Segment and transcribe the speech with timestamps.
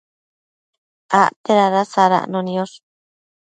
[1.25, 2.75] acte dada sadacno niosh